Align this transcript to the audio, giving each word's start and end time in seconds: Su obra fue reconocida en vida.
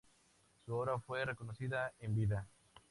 Su 0.65 0.75
obra 0.77 0.99
fue 0.99 1.23
reconocida 1.25 1.93
en 1.99 2.15
vida. 2.15 2.47